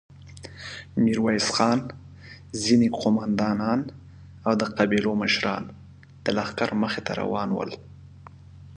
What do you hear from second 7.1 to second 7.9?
روان ول.